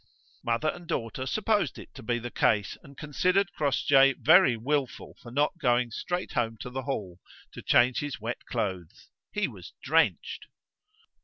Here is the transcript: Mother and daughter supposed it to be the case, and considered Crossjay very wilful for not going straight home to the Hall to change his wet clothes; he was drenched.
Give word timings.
Mother 0.43 0.69
and 0.69 0.87
daughter 0.87 1.27
supposed 1.27 1.77
it 1.77 1.93
to 1.93 2.01
be 2.01 2.17
the 2.17 2.31
case, 2.31 2.75
and 2.81 2.97
considered 2.97 3.51
Crossjay 3.53 4.13
very 4.17 4.57
wilful 4.57 5.15
for 5.21 5.29
not 5.29 5.59
going 5.59 5.91
straight 5.91 6.31
home 6.31 6.57
to 6.61 6.71
the 6.71 6.81
Hall 6.81 7.19
to 7.51 7.61
change 7.61 7.99
his 7.99 8.19
wet 8.19 8.43
clothes; 8.47 9.09
he 9.31 9.47
was 9.47 9.73
drenched. 9.83 10.47